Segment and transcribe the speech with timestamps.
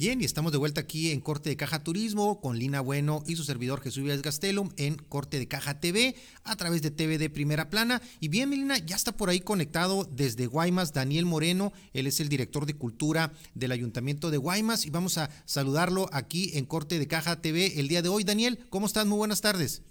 [0.00, 3.36] Bien, y estamos de vuelta aquí en Corte de Caja Turismo con Lina Bueno y
[3.36, 7.28] su servidor Jesús Villas Gastelum en Corte de Caja TV a través de TV de
[7.28, 8.00] Primera Plana.
[8.18, 12.30] Y bien, Lina, ya está por ahí conectado desde Guaymas Daniel Moreno, él es el
[12.30, 17.06] director de Cultura del Ayuntamiento de Guaymas y vamos a saludarlo aquí en Corte de
[17.06, 18.24] Caja TV el día de hoy.
[18.24, 19.04] Daniel, ¿cómo estás?
[19.04, 19.82] Muy buenas tardes.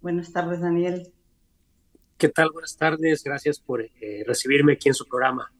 [0.00, 1.12] Buenas tardes, Daniel.
[2.16, 2.48] ¿Qué tal?
[2.50, 3.24] Buenas tardes.
[3.24, 5.53] Gracias por eh, recibirme aquí en su programa.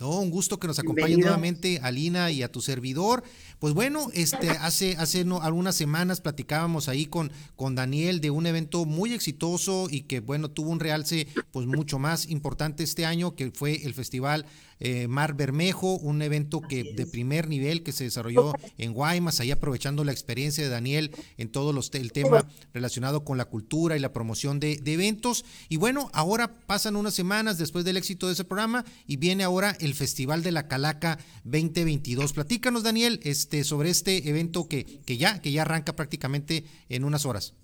[0.00, 3.22] No, un gusto que nos acompañe nuevamente Alina y a tu servidor.
[3.58, 8.46] Pues bueno, este hace hace no, algunas semanas platicábamos ahí con con Daniel de un
[8.46, 13.34] evento muy exitoso y que bueno, tuvo un realce pues mucho más importante este año
[13.34, 14.46] que fue el Festival
[14.80, 19.50] eh, Mar Bermejo, un evento que de primer nivel que se desarrolló en Guaymas, ahí
[19.50, 24.00] aprovechando la experiencia de Daniel en todo los, el tema relacionado con la cultura y
[24.00, 25.44] la promoción de, eventos.
[25.68, 29.76] Y bueno, ahora pasan unas semanas después del éxito de ese programa y viene ahora
[29.80, 32.32] el Festival de la Calaca 2022.
[32.32, 37.26] Platícanos, Daniel, este, sobre este evento que, que ya, que ya arranca prácticamente en unas
[37.26, 37.54] horas.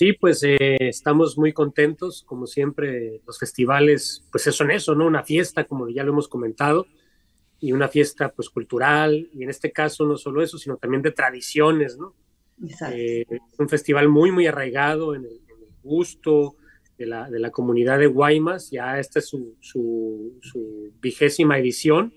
[0.00, 5.06] Sí, pues eh, estamos muy contentos, como siempre, los festivales, pues son eso, ¿no?
[5.06, 6.86] Una fiesta, como ya lo hemos comentado,
[7.60, 11.10] y una fiesta pues cultural, y en este caso no solo eso, sino también de
[11.10, 12.14] tradiciones, ¿no?
[12.94, 13.26] Eh,
[13.58, 15.38] un festival muy, muy arraigado en el,
[15.82, 16.56] gusto
[16.96, 22.14] de la, de la, comunidad de Guaymas, ya esta es su, su, vigésima edición,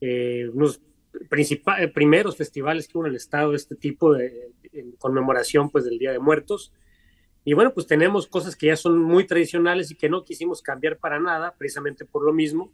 [0.00, 0.80] eh, unos
[1.92, 5.98] primeros festivales que hubo en el estado de este tipo de, en conmemoración pues del
[5.98, 6.72] Día de Muertos,
[7.44, 10.98] y bueno, pues tenemos cosas que ya son muy tradicionales y que no quisimos cambiar
[10.98, 12.72] para nada, precisamente por lo mismo,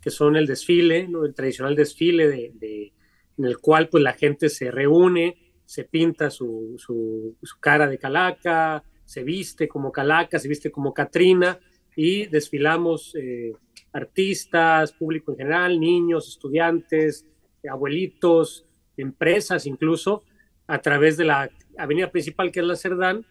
[0.00, 1.24] que son el desfile, ¿no?
[1.24, 2.92] el tradicional desfile de,
[3.36, 8.82] en el cual pues la gente se reúne, se pinta su, su, cara de calaca,
[9.04, 11.58] se viste como calaca, se viste como Catrina
[11.94, 13.52] y desfilamos eh,
[13.92, 17.24] artistas, público en general, niños, estudiantes,
[17.70, 20.24] abuelitos, empresas incluso,
[20.66, 23.24] a través de la avenida principal que es la Cerdán,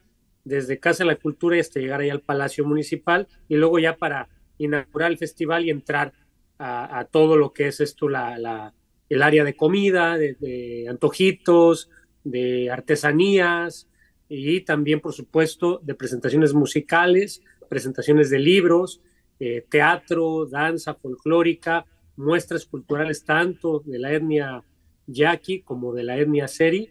[0.47, 3.97] desde Casa de la Cultura y hasta llegar ahí al Palacio Municipal y luego ya
[3.97, 6.13] para inaugurar el festival y entrar
[6.59, 8.73] a, todo lo que es esto, la,
[9.09, 11.89] el área de comida, de, antojitos,
[12.23, 13.87] de artesanías
[14.27, 19.01] y también, por supuesto, de presentaciones musicales, presentaciones de libros,
[19.39, 21.85] eh, teatro, danza folclórica,
[22.15, 24.63] muestras culturales tanto de la etnia
[25.05, 26.89] yaqui como de la etnia seri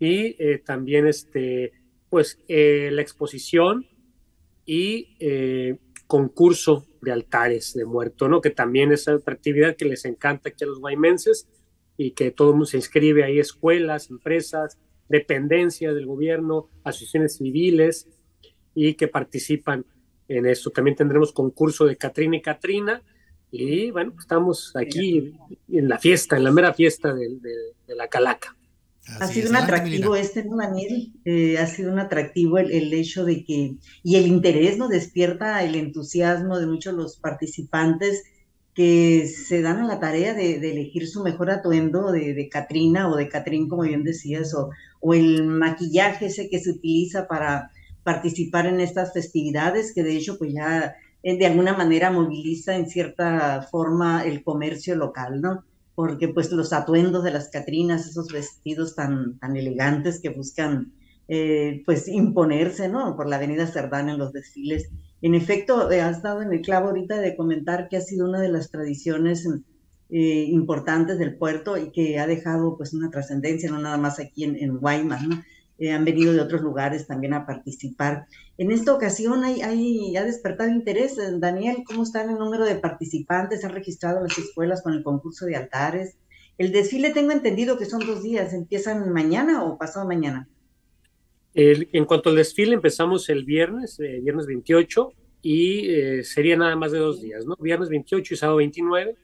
[0.00, 1.72] y eh, también este,
[2.16, 3.86] pues eh, la exposición
[4.64, 8.40] y eh, concurso de altares de muerto, ¿no?
[8.40, 11.46] Que también es otra actividad que les encanta aquí a los guaymenses
[11.98, 14.78] y que todo el mundo se inscribe ahí, escuelas, empresas,
[15.10, 18.08] dependencias del gobierno, asociaciones civiles
[18.74, 19.84] y que participan
[20.26, 20.70] en esto.
[20.70, 23.02] También tendremos concurso de Catrina y Catrina
[23.50, 25.34] y bueno, estamos aquí
[25.68, 28.55] en la fiesta, en la mera fiesta de la Calaca
[29.20, 31.12] ha sido un atractivo este, ¿no, Daniel?
[31.24, 34.88] Eh, ha sido un atractivo el, hecho de que, y el interés, ¿no?
[34.88, 38.24] Despierta el entusiasmo de muchos de los participantes
[38.74, 43.16] que se dan a la tarea de, elegir su mejor atuendo de, de Catrina o
[43.16, 47.70] de Catrín, como bien decías, o, o el maquillaje ese que se utiliza para
[48.02, 52.88] participar en estas festividades, que de hecho, pues ya eh, de alguna manera moviliza en
[52.88, 55.64] cierta forma el comercio local, ¿no?
[55.96, 60.92] Porque pues los atuendos de las Catrinas, esos vestidos tan, tan elegantes que buscan
[61.26, 63.16] eh, pues imponerse, ¿no?
[63.16, 64.90] Por la avenida Cerdán en los desfiles.
[65.22, 68.50] En efecto, eh, has en el clavo ahorita de comentar que ha sido una de
[68.50, 69.48] las tradiciones
[70.10, 74.44] eh, importantes del puerto y que ha dejado pues una trascendencia, no nada más aquí
[74.44, 75.42] en, en Guaymas, ¿no?
[75.78, 78.26] Eh, han venido de otros lugares también a participar.
[78.56, 81.18] En esta ocasión hay, hay, ha despertado interés.
[81.18, 83.64] Eh, Daniel, ¿cómo está el número de participantes?
[83.64, 86.16] ¿Han registrado las escuelas con el concurso de altares?
[86.56, 88.54] El desfile tengo entendido que son dos días.
[88.54, 90.48] ¿Empiezan mañana o pasado mañana?
[91.58, 95.10] en cuanto al desfile, empezamos el viernes, eh, viernes 28,
[95.40, 95.88] y
[96.22, 97.56] sería nada más de dos días, ¿no?
[97.58, 99.16] Viernes 28 y sábado 29,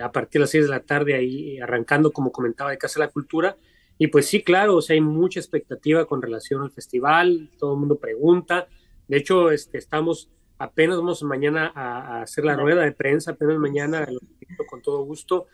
[0.00, 3.04] a partir de las 6 de la tarde ahí arrancando, como comentaba, de Casa de
[3.04, 3.58] la Cultura
[3.98, 7.80] y pues sí, claro, o sea, hay mucha expectativa con relación al festival, todo el
[7.80, 8.68] mundo pregunta.
[9.08, 14.06] De hecho, este, estamos, apenas vamos mañana a, hacer la rueda de prensa, apenas mañana,
[14.08, 14.20] lo
[14.66, 15.46] con todo gusto,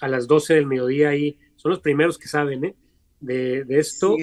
[0.00, 2.76] a las 12 del mediodía ahí, son los primeros que saben, ¿eh?
[3.20, 4.16] De, de esto,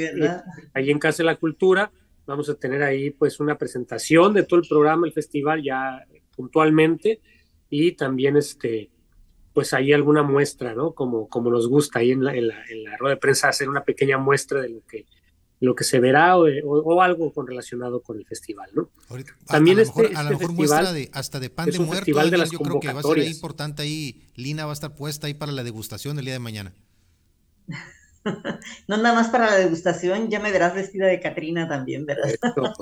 [0.74, 1.92] ahí en Casa de la Cultura,
[2.26, 6.04] vamos a tener ahí pues una presentación de todo el programa, el festival ya
[6.36, 7.22] puntualmente,
[7.70, 8.90] y también este,
[9.58, 10.92] pues ahí alguna muestra, ¿no?
[10.94, 14.20] Como, como nos gusta ahí en la, en, la, rueda de prensa hacer una pequeña
[14.20, 15.08] muestra de lo que
[15.60, 18.92] lo que se verá o, algo con relacionado con el festival, ¿no?
[19.48, 22.80] También a, este, a lo mejor, muestra de, hasta de pan de muerto, yo creo
[22.80, 26.20] que va a ser importante ahí, Lina va a estar puesta ahí para la degustación
[26.20, 26.74] el día de mañana.
[28.88, 32.32] no nada más para la degustación, ya me verás vestida de Catrina también, ¿verdad?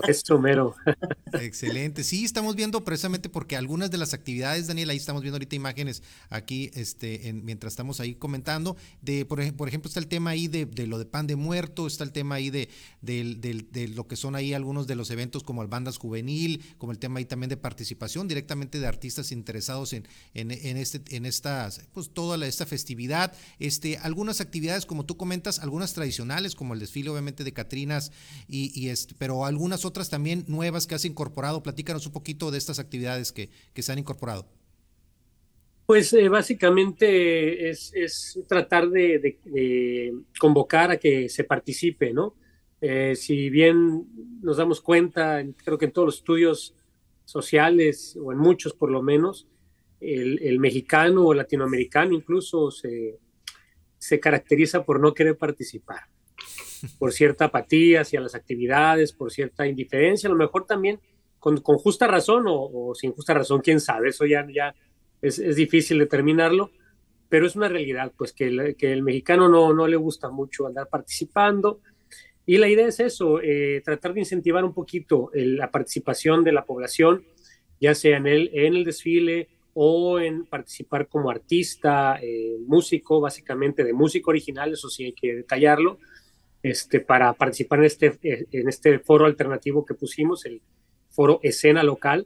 [0.08, 0.76] Esto, mero.
[1.34, 2.04] Excelente.
[2.04, 6.04] Sí, estamos viendo precisamente porque algunas de las actividades, Daniel, ahí estamos viendo ahorita imágenes
[6.30, 10.68] aquí, este, mientras estamos ahí comentando, de por, por ejemplo, está el tema ahí de,
[10.88, 12.70] lo de pan de muerto, está el tema ahí de,
[13.02, 17.00] de, lo que son ahí algunos de los eventos como el bandas juvenil, como el
[17.00, 21.82] tema ahí también de participación directamente de artistas interesados en, en, en este, en estas,
[21.94, 27.10] pues toda esta festividad, este, algunas actividades como tú comentas, algunas tradicionales, como el desfile
[27.10, 28.12] obviamente de Catrinas,
[28.48, 31.64] y, este, pero algunas otras también nuevas que has incorporado.
[31.64, 34.48] Platícanos un poquito de estas actividades que, se han incorporado.
[35.86, 39.38] Pues eh, básicamente es, tratar de,
[40.40, 42.36] convocar a que se participe, ¿no?
[42.82, 44.06] Eh, si bien
[44.42, 46.76] nos damos cuenta, creo que en todos los estudios
[47.24, 49.48] sociales, o en muchos por lo menos,
[50.00, 53.18] el, el mexicano o latinoamericano incluso se,
[54.06, 56.02] se caracteriza por no querer participar,
[57.00, 61.00] por cierta apatía hacia las actividades, por cierta indiferencia, a lo mejor también
[61.40, 64.76] con, justa razón o, sin justa razón, quién sabe, eso ya, ya
[65.24, 66.70] es, difícil determinarlo,
[67.30, 70.68] pero es una realidad, pues que el, que el mexicano no, no le gusta mucho
[70.68, 71.82] andar participando.
[72.46, 76.66] Y la idea es eso, eh, tratar de incentivar un poquito la participación de la
[76.66, 77.26] población,
[77.82, 83.84] ya sea en el, en el desfile, o en participar como artista, eh, músico, básicamente
[83.84, 86.00] de música original, eso sí hay que detallarlo,
[86.64, 90.62] este, para participar en este, eh, en este foro alternativo que pusimos, el
[91.10, 92.26] foro Escena Local,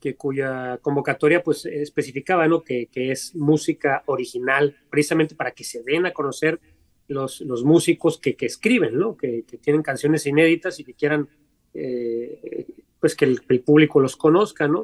[0.00, 2.62] que cuya convocatoria pues especificaba ¿no?
[2.62, 6.60] que, que es música original, precisamente para que se den a conocer
[7.08, 9.16] los, los músicos que, que escriben, ¿no?
[9.16, 11.28] que, que, tienen canciones inéditas y que quieran
[11.74, 12.66] eh,
[13.00, 14.82] pues que el, el, público los conozca, ¿no?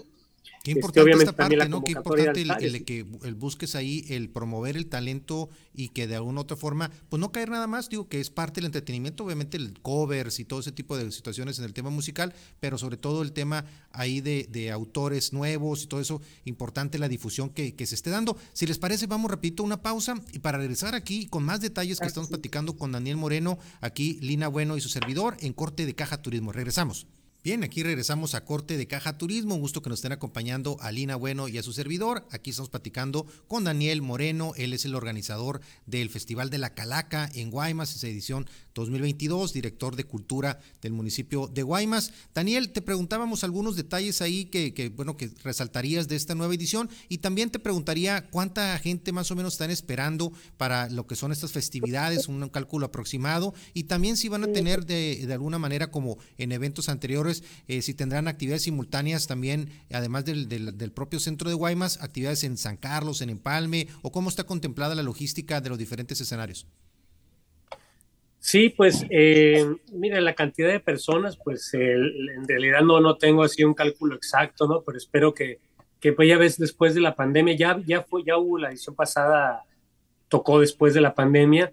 [0.62, 1.82] Qué este, importante esta parte, ¿no?
[1.82, 6.42] Qué importante el, que el busques ahí, el promover el talento y que de alguna
[6.42, 9.80] otra forma, pues no caer nada más, digo que es parte del entretenimiento, obviamente el
[9.80, 13.32] covers y todo ese tipo de situaciones en el tema musical, pero sobre todo el
[13.32, 17.94] tema ahí de, de autores nuevos y todo eso, importante la difusión que, que, se
[17.94, 18.36] esté dando.
[18.52, 22.06] Si les parece, vamos repito una pausa y para regresar aquí con más detalles que
[22.06, 26.20] estamos platicando con Daniel Moreno, aquí Lina Bueno y su servidor en Corte de Caja
[26.20, 26.52] Turismo.
[26.52, 27.06] Regresamos.
[27.42, 29.54] Bien, aquí regresamos a Corte de Caja Turismo.
[29.54, 32.26] Un gusto que nos estén acompañando a Lina Bueno y a su servidor.
[32.30, 34.52] Aquí estamos platicando con Daniel Moreno.
[34.56, 38.46] Él es el organizador del Festival de la Calaca en Guaymas, esa edición
[38.80, 42.12] 2022, director de cultura del municipio de Guaymas.
[42.34, 47.18] Daniel, te preguntábamos algunos detalles ahí que, bueno, que resaltarías de esta nueva edición y
[47.18, 51.52] también te preguntaría cuánta gente más o menos están esperando para lo que son estas
[51.52, 56.18] festividades, un cálculo aproximado y también si van a tener de, de alguna manera como
[56.38, 61.54] en eventos anteriores eh, si tendrán actividades simultáneas también, además del, del, propio centro de
[61.54, 65.78] Guaymas, actividades en San Carlos, en Empalme, o cómo está contemplada la logística de los
[65.78, 66.66] diferentes escenarios.
[68.40, 73.74] Sí, pues eh, la cantidad de personas, pues en realidad no, no tengo así un
[73.74, 74.82] cálculo exacto, ¿no?
[74.82, 75.60] Pero espero que,
[76.00, 78.96] que pues ya ves, después de la pandemia, ya, ya, fue, ya hubo la edición
[78.96, 79.64] pasada,
[80.28, 81.70] tocó después de la pandemia,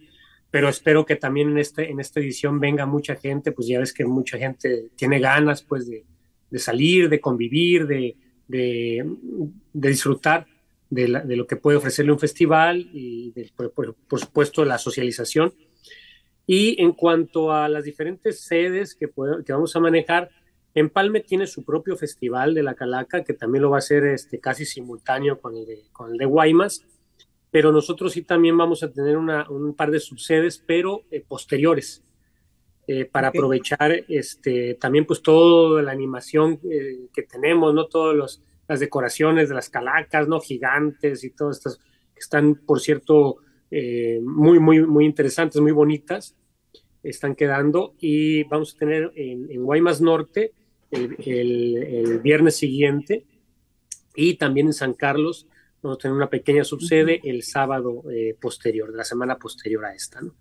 [0.51, 3.93] pero espero que también en, este, en esta edición venga mucha gente, pues ya ves
[3.93, 6.05] que mucha gente tiene ganas pues de,
[6.49, 8.17] de salir, de convivir, de,
[8.47, 9.05] de,
[9.73, 10.47] disfrutar
[10.89, 15.53] de, lo que puede ofrecerle un festival y por, supuesto la socialización.
[16.47, 19.07] Y en cuanto a las diferentes sedes que,
[19.45, 20.31] que vamos a manejar,
[20.73, 24.39] Empalme tiene su propio festival de la Calaca, que también lo va a hacer este,
[24.39, 26.85] casi simultáneo con el de, con el de Guaymas
[27.51, 32.03] pero nosotros sí también vamos a tener un par de subsedes, pero eh, posteriores,
[32.87, 37.87] eh, para aprovechar este, también pues toda la animación eh, que tenemos, ¿no?
[37.87, 40.39] Todas las decoraciones de las calacas, ¿no?
[40.39, 43.37] Gigantes y todas estas que están, por cierto,
[43.69, 46.35] muy, muy, muy interesantes, muy bonitas,
[47.03, 50.53] están quedando y vamos a tener en, Guaymas Norte
[50.91, 53.25] el viernes siguiente
[54.15, 55.47] y también en San Carlos
[55.81, 59.93] Vamos a tener una pequeña subsede el sábado eh, posterior, de la semana posterior a
[59.93, 60.33] esta, ¿no?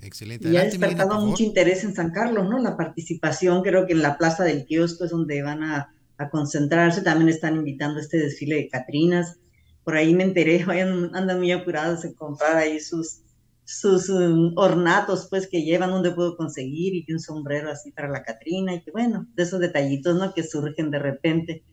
[0.00, 0.48] Excelente.
[0.48, 2.58] Y ha despertado mucho interés en San Carlos, ¿no?
[2.58, 5.94] La participación, creo que en la plaza del kiosco es donde van a,
[6.30, 7.00] concentrarse.
[7.00, 9.38] También están invitando a este desfile de Catrinas.
[9.84, 10.64] Por ahí me enteré,
[11.12, 13.20] andan muy apurados en comprar ahí sus,
[13.64, 18.08] sus um, ornatos, pues, que llevan, donde puedo conseguir, y que un sombrero así para
[18.08, 20.34] la Catrina, y que bueno, de esos detallitos, ¿no?
[20.34, 21.64] Que surgen de repente.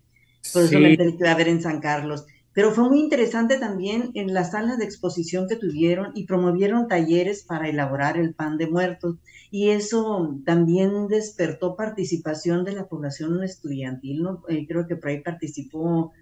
[0.54, 2.26] Por eso me enteré que va a haber en San Carlos.
[2.58, 7.44] Pero fue muy interesante también en las salas de exposición que tuvieron y promovieron talleres
[7.44, 9.18] para elaborar el pan de muertos.
[9.52, 14.24] Y eso también despertó participación de la población estudiantil.
[14.24, 14.42] ¿no?
[14.50, 16.14] Eh, creo que por ahí participó,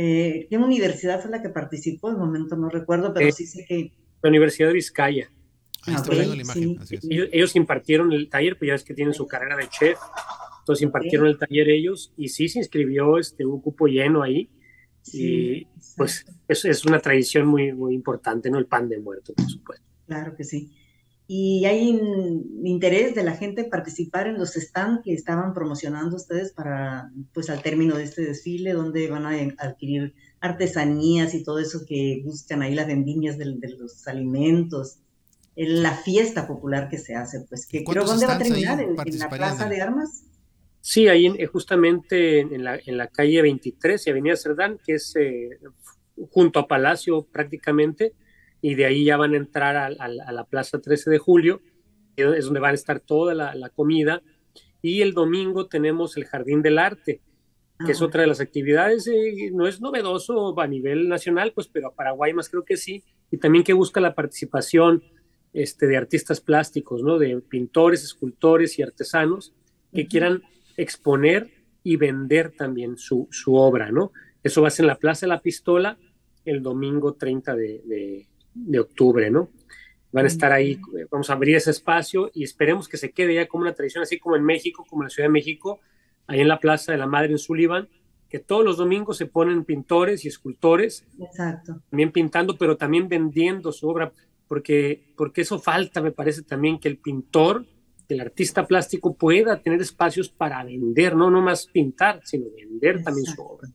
[0.00, 2.12] eh, ¿qué universidad fue la que participó?
[2.12, 3.92] De momento no recuerdo, pero eh, sí sé que...
[4.22, 5.28] La Universidad de Vizcaya.
[5.82, 6.78] Ahí está la imagen.
[7.32, 9.98] Ellos, impartieron el taller, pues ya es que tienen su carrera de chef,
[10.60, 14.48] entonces impartieron el taller ellos y sí se inscribió este, un cupo lleno ahí
[15.12, 18.58] y pues es, es, una tradición muy, muy importante, ¿no?
[18.58, 19.84] El pan de muerto, por supuesto.
[20.06, 20.70] Claro que sí.
[21.30, 22.00] Y hay
[22.64, 27.50] interés de la gente en participar en los stands que estaban promocionando ustedes para, pues
[27.50, 32.62] al término de este desfile, donde van a adquirir artesanías y todo eso que buscan
[32.62, 35.00] ahí las vendimias de, los alimentos,
[35.54, 39.28] la fiesta popular que se hace, pues que creo dónde va a terminar, en, la
[39.28, 40.24] Plaza de Armas.
[40.80, 45.14] Sí, ahí eh, justamente en la, en la calle 23 y Avenida Cerdán, que es
[45.16, 45.58] eh,
[46.30, 48.14] junto a Palacio prácticamente,
[48.60, 51.60] y de ahí ya van a entrar a, la Plaza 13 de Julio,
[52.16, 54.22] es donde van a estar toda la, comida.
[54.82, 57.20] Y el domingo tenemos el Jardín del Arte,
[57.84, 58.06] que es ah.
[58.06, 62.32] otra de las actividades, eh, no es novedoso a nivel nacional, pues, pero a Paraguay
[62.32, 65.02] más creo que sí, y también que busca la participación
[65.52, 67.18] este, de artistas plásticos, ¿no?
[67.18, 69.54] de pintores, escultores y artesanos
[69.92, 70.42] que quieran
[70.76, 71.50] exponer
[71.82, 74.12] y vender también su, su, obra, ¿no?
[74.42, 75.98] Eso va a ser en la Plaza de la Pistola
[76.44, 78.26] el domingo 30 de, de,
[78.78, 79.50] octubre, ¿no?
[80.10, 83.46] Van a estar ahí, vamos a abrir ese espacio y esperemos que se quede ya
[83.46, 85.80] como una tradición, así como en México, como en la Ciudad de México,
[86.26, 87.88] ahí en la Plaza de la Madre en Sullivan,
[88.28, 91.80] que todos los domingos se ponen pintores y escultores, Exacto.
[91.90, 94.12] también pintando, pero también vendiendo su obra,
[94.46, 97.66] porque, porque eso falta, me parece también, que el pintor
[98.08, 103.42] el artista plástico pueda tener espacios para vender, no más pintar, sino vender también su
[103.42, 103.68] obra.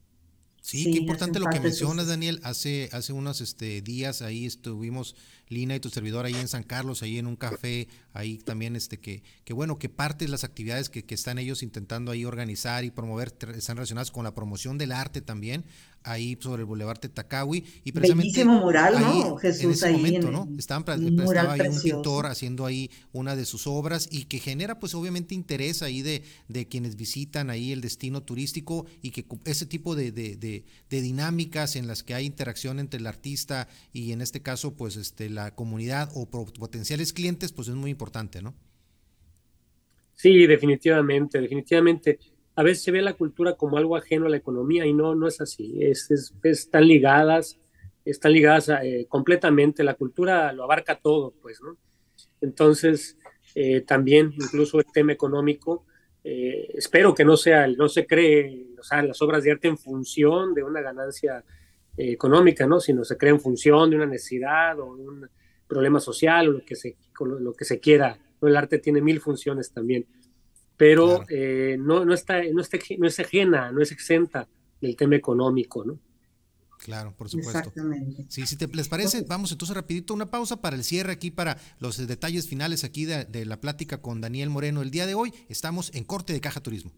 [0.63, 2.39] Sí, qué importante lo que mencionas, Daniel.
[2.43, 5.13] Hace, hace unos este, días ahí estuvimos,
[5.53, 9.00] Lina y tu servidor, ahí en San Carlos, ahí en un café, ahí también, este,
[9.00, 12.83] que, que bueno, que parte de las actividades que, que están ellos intentando ahí organizar
[12.83, 15.65] y promover están relacionadas con la promoción del arte también
[16.03, 19.38] ahí sobre el Boulevard Tetacawi y precisamente Bellísimo mural, ¿no?
[19.38, 20.48] Jesús en ese momento, ¿no?
[20.57, 24.95] Estaban, estaba ahí un pintor haciendo ahí una de sus obras y que genera pues
[24.95, 29.95] obviamente interés ahí de, de quienes visitan ahí el destino turístico y que ese tipo
[29.95, 34.41] de, de, de, dinámicas en las que hay interacción entre el artista y en este
[34.41, 38.54] caso pues este la comunidad o potenciales clientes pues es muy importante, ¿no?
[40.14, 42.20] Sí, definitivamente, definitivamente
[42.56, 45.28] a veces se ve la cultura como algo ajeno a la economía y no, no
[45.28, 45.76] es así.
[45.80, 46.10] Es,
[46.44, 47.60] están ligadas,
[48.06, 49.84] están ligadas eh, completamente.
[49.84, 51.78] La cultura lo abarca todo, pues, ¿no?
[52.42, 53.18] Entonces,
[53.56, 55.86] eh, también incluso el tema económico,
[56.24, 59.78] eh, espero que no sea, no se cree, o sea, las obras de arte en
[59.78, 61.44] función de una ganancia
[61.98, 62.80] económica, ¿no?
[62.80, 65.30] Sino se cree en función de una necesidad o un
[65.68, 68.18] problema social o lo que se, lo que se quiera.
[68.42, 70.06] El arte tiene mil funciones también
[70.78, 74.48] pero eh, no, no, está, no, está, no es ajena, no es exenta
[74.82, 76.00] del tema económico, ¿no?
[76.80, 77.60] Claro, por supuesto.
[77.60, 78.26] Exactamente.
[78.28, 81.58] Sí, si te les parece, vamos entonces rapidito una pausa para el cierre aquí para
[81.80, 85.34] los detalles finales aquí de, de la plática con Daniel Moreno el día de hoy.
[85.48, 86.92] Estamos en corte de Caja Turismo.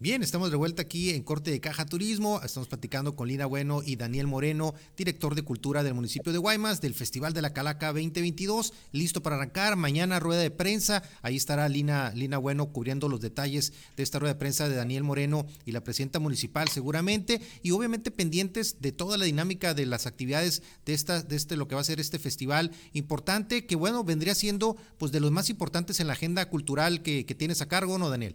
[0.00, 2.40] Bien, estamos de vuelta aquí en Corte de Caja Turismo.
[2.42, 6.80] Estamos platicando con Lina Bueno y Daniel Moreno, director de Cultura del municipio de Guaymas,
[6.80, 8.72] del Festival de la Calaca 2022.
[8.90, 9.76] Listo para arrancar.
[9.76, 11.04] Mañana rueda de prensa.
[11.22, 15.04] Ahí estará Lina, Lina Bueno cubriendo los detalles de esta rueda de prensa de Daniel
[15.04, 17.40] Moreno y la presidenta municipal seguramente.
[17.62, 21.68] Y obviamente pendientes de toda la dinámica de las actividades de, esta, de este, lo
[21.68, 25.50] que va a ser este festival importante, que bueno, vendría siendo pues de los más
[25.50, 28.34] importantes en la agenda cultural que, que tienes a cargo, ¿no, Daniel?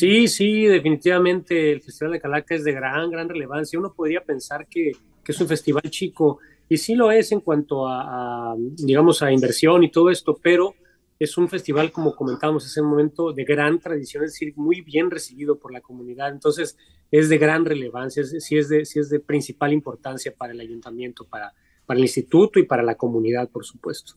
[0.00, 3.78] Sí, sí, definitivamente el Festival de Calaca es de gran, gran relevancia.
[3.78, 4.92] Uno podría pensar que,
[5.26, 6.38] es un festival chico,
[6.70, 10.74] y sí lo es en cuanto a, digamos, a inversión y todo esto, pero
[11.18, 15.10] es un festival, como comentábamos hace un momento, de gran tradición, es decir, muy bien
[15.10, 16.30] recibido por la comunidad.
[16.30, 16.78] Entonces,
[17.10, 21.26] es de gran relevancia, sí, es de, sí es de principal importancia para el ayuntamiento,
[21.26, 21.52] para,
[21.84, 24.14] para el instituto y para la comunidad, por supuesto.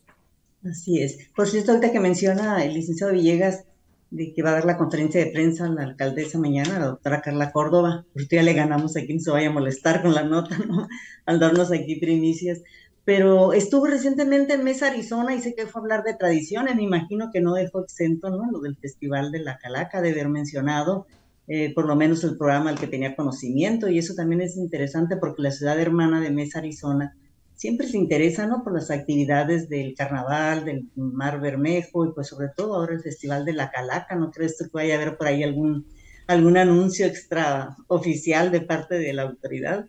[0.64, 1.30] Así es.
[1.36, 3.66] Por cierto, ahorita que menciona el licenciado Villegas,
[4.14, 7.52] de que va a dar la conferencia de prensa la alcaldesa mañana, la doctora Carla
[7.52, 8.06] Córdoba.
[8.14, 10.88] Porque ya le ganamos aquí, no se vaya a molestar con la nota, ¿no?
[11.26, 12.62] Al darnos aquí primicias.
[13.06, 16.76] Pero estuvo recientemente en Mesa, Arizona, y sé que fue a hablar de tradiciones.
[16.76, 18.52] Me imagino que no dejó exento, ¿no?
[18.52, 21.08] Lo del Festival de la Calaca, de haber mencionado
[21.48, 23.90] eh, por lo menos el programa al que tenía conocimiento.
[23.90, 27.16] Y eso también es interesante porque la ciudad hermana de Mesa, Arizona,
[27.64, 28.62] siempre se interesa ¿no?
[28.62, 33.46] por las actividades del carnaval, del Mar Bermejo y pues sobre todo ahora el Festival
[33.46, 34.18] de la Calaca.
[34.18, 35.88] ¿No crees tú que vaya a haber por ahí algún,
[36.28, 39.86] algún anuncio extra oficial de parte de la autoridad?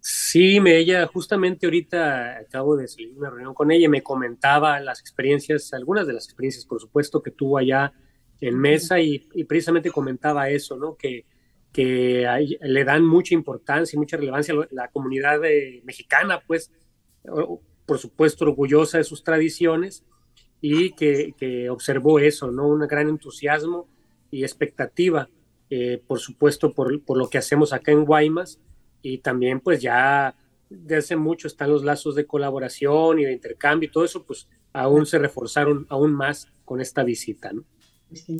[0.00, 4.80] Sí, me, ella justamente ahorita acabo de salir una reunión con ella y me comentaba
[4.80, 7.90] las experiencias, algunas de las experiencias, por supuesto, que tuvo allá
[8.38, 10.94] en mesa y, precisamente comentaba eso, ¿no?
[10.94, 11.24] Que,
[11.72, 12.26] que
[12.60, 15.40] le dan mucha importancia y mucha relevancia a la comunidad
[15.84, 16.70] mexicana, pues,
[17.86, 20.04] por supuesto, orgullosa de sus tradiciones
[20.60, 22.68] y que, observó eso, ¿no?
[22.68, 23.88] Un gran entusiasmo
[24.30, 25.28] y expectativa,
[25.70, 28.60] eh, por supuesto, por, por, lo que hacemos acá en Guaymas
[29.00, 30.36] y también pues ya
[30.70, 34.48] desde hace mucho están los lazos de colaboración y de intercambio y todo eso, pues
[34.72, 37.64] aún se reforzaron aún más con esta visita, ¿no?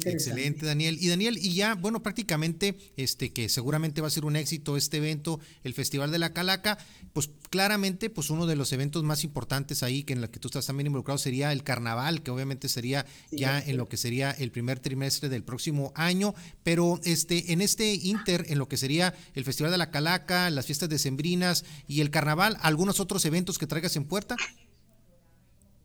[0.05, 0.99] Excelente, Daniel.
[1.01, 4.99] Y Daniel, y ya, bueno, prácticamente, este, que seguramente va a ser un éxito este
[4.99, 6.79] evento, el Festival de la Calaca,
[7.13, 10.49] pues claramente, pues uno de los eventos más importantes ahí, que en la que tú
[10.49, 14.51] estás también involucrado, sería el carnaval, que obviamente sería ya en lo que sería el
[14.51, 19.45] primer trimestre del próximo año, pero este, en este inter, en lo que sería el
[19.45, 23.97] Festival de la Calaca, las fiestas decembrinas y el carnaval, ¿algunos otros eventos que traigas
[23.97, 24.37] en puerta?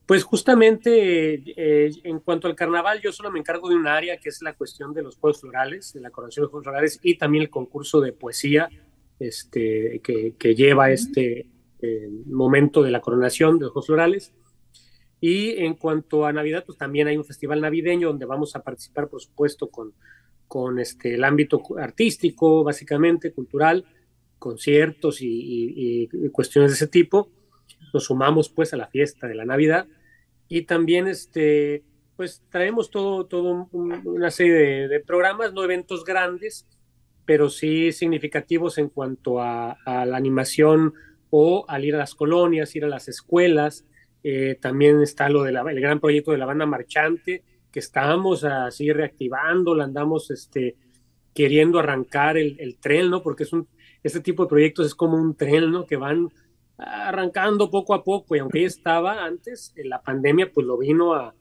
[0.07, 4.29] Pues justamente eh, en cuanto al carnaval, yo solo me encargo de un área que
[4.29, 7.17] es la cuestión de los juegos florales, de la coronación de los juegos florales y
[7.17, 8.69] también el concurso de poesía
[9.19, 11.49] este, que, lleva este
[11.81, 14.33] eh, momento de la coronación de los juegos florales.
[15.19, 19.09] Y en cuanto a Navidad, pues también hay un festival navideño donde vamos a participar,
[19.09, 19.93] por supuesto, con,
[20.47, 23.83] con este, el ámbito artístico, básicamente, cultural,
[24.39, 27.29] conciertos y, y cuestiones de ese tipo.
[27.93, 29.85] Nos sumamos pues a la fiesta de la Navidad
[30.47, 31.83] y también este,
[32.15, 36.67] pues traemos todo, todo una serie de, programas, no eventos grandes,
[37.25, 40.93] pero sí significativos en cuanto a, la animación
[41.29, 43.85] o al ir a las colonias, ir a las escuelas.
[44.23, 49.75] Eh, también está lo del gran proyecto de la banda marchante, que estamos así reactivando,
[49.75, 50.75] la andamos este,
[51.33, 53.21] queriendo arrancar el, el, tren, ¿no?
[53.21, 53.67] Porque es un,
[54.01, 55.85] este tipo de proyectos es como un tren, ¿no?
[55.85, 56.29] Que van
[56.77, 61.33] arrancando poco a poco y aunque ya estaba antes, la pandemia pues lo vino a,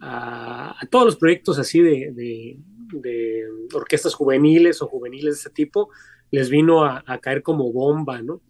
[0.00, 5.90] a, todos los proyectos así de, de, orquestas juveniles o juveniles de ese tipo,
[6.30, 8.40] les vino a, caer como bomba, ¿no?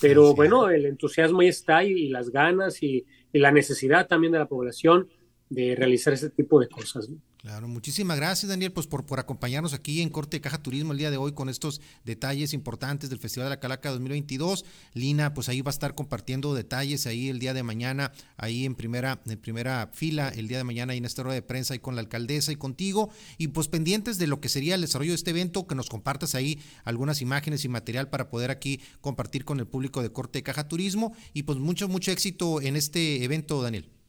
[0.00, 4.38] Pero bueno, el entusiasmo ahí está y, las ganas y, y, la necesidad también de
[4.38, 5.08] la población
[5.48, 7.08] de realizar ese tipo de cosas.
[7.08, 7.18] ¿no?
[7.42, 10.98] Claro, muchísimas gracias Daniel pues por, por acompañarnos aquí en Corte de Caja Turismo el
[10.98, 14.66] día de hoy con estos detalles importantes del Festival de la Calaca 2022.
[14.92, 18.74] Lina pues ahí va a estar compartiendo detalles ahí el día de mañana, ahí en
[18.74, 21.80] primera, en primera fila, el día de mañana ahí en esta rueda de prensa ahí
[21.80, 25.16] con la alcaldesa y contigo y pues pendientes de lo que sería el desarrollo de
[25.16, 29.60] este evento, que nos compartas ahí algunas imágenes y material para poder aquí compartir con
[29.60, 33.62] el público de Corte de Caja Turismo y pues mucho, mucho éxito en este evento
[33.62, 33.99] Daniel.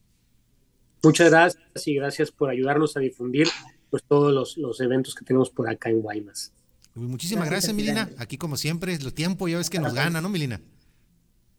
[1.04, 3.48] Muchas gracias y gracias por ayudarnos a difundir
[3.90, 6.54] pues todos los, los eventos que tenemos por acá en Guaymas.
[6.94, 8.10] Muchísimas gracias, Milina.
[8.18, 10.62] Aquí como siempre, es lo tiempo ya ves que nos gana, ¿no, Milina?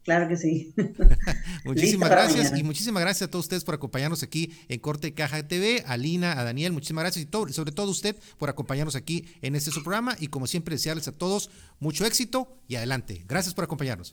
[0.03, 0.73] Claro que sí.
[1.65, 5.83] muchísimas gracias y muchísimas gracias a todos ustedes por acompañarnos aquí en Corte Caja TV,
[5.87, 9.71] a Lina, a Daniel, muchísimas gracias y sobre todo usted por acompañarnos aquí en este
[9.71, 13.23] su programa y como siempre desearles a todos mucho éxito y adelante.
[13.27, 14.11] Gracias por acompañarnos.